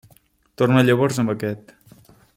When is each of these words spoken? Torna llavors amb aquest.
Torna 0.61 0.83
llavors 0.87 1.21
amb 1.25 1.35
aquest. 1.35 1.73